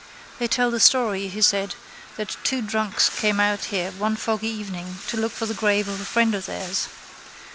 [0.39, 1.75] —They tell the story, he said,
[2.17, 6.01] that two drunks came out here one foggy evening to look for the grave of
[6.01, 6.87] a friend of theirs.